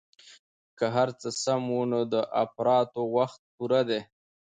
[0.77, 4.01] که هرڅه سم وو نو د اپراتو وخت پوره ديه.